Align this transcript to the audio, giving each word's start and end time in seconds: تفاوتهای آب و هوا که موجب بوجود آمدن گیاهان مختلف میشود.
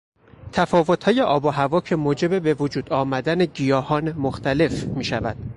تفاوتهای 0.53 1.21
آب 1.21 1.45
و 1.45 1.49
هوا 1.49 1.81
که 1.81 1.95
موجب 1.95 2.57
بوجود 2.57 2.89
آمدن 2.93 3.45
گیاهان 3.45 4.11
مختلف 4.11 4.83
میشود. 4.83 5.35